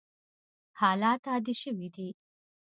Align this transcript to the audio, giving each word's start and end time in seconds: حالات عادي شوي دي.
حالات 0.79 1.21
عادي 1.31 1.53
شوي 1.61 1.87
دي. 1.95 2.09